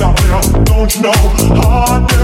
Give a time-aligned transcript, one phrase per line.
[0.00, 1.12] Don't you know?
[1.12, 2.19] Hard